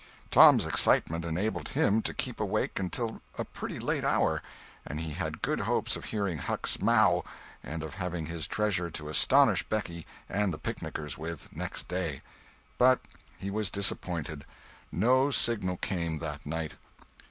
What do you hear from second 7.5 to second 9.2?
and of having his treasure to